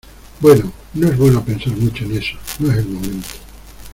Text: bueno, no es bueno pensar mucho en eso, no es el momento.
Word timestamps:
bueno, 0.39 0.73
no 0.95 1.07
es 1.09 1.15
bueno 1.15 1.45
pensar 1.45 1.73
mucho 1.73 2.05
en 2.05 2.17
eso, 2.17 2.35
no 2.57 2.71
es 2.71 2.77
el 2.79 2.87
momento. 2.87 3.29